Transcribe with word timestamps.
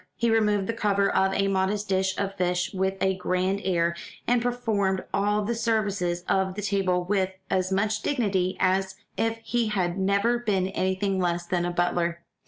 He 0.15 0.31
removed 0.31 0.65
the 0.65 0.73
cover 0.73 1.11
of 1.15 1.31
a 1.35 1.47
modest 1.47 1.87
dish 1.87 2.17
of 2.17 2.33
fish 2.33 2.73
with 2.73 2.95
a 3.01 3.15
grand 3.17 3.61
air, 3.63 3.95
and 4.25 4.41
performed 4.41 5.03
all 5.13 5.43
the 5.43 5.53
services 5.53 6.23
of 6.27 6.55
the 6.55 6.63
table 6.63 7.03
with 7.03 7.29
as 7.51 7.71
much 7.71 8.01
dignity 8.01 8.57
as 8.59 8.95
if 9.15 9.37
he 9.43 9.67
had 9.67 9.99
never 9.99 10.39
been 10.39 10.69
anything 10.69 11.19
less 11.19 11.45
than 11.45 11.65
a 11.65 11.71
butler. 11.71 12.23